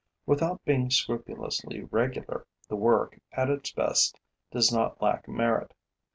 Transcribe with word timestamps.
Without 0.25 0.65
being 0.65 0.89
scrupulously 0.89 1.83
regular, 1.83 2.47
the 2.67 2.75
work, 2.75 3.19
at 3.33 3.51
its 3.51 3.71
best, 3.71 4.19
does 4.49 4.71
not 4.73 4.99
lack 4.99 5.27
merit. 5.27 5.75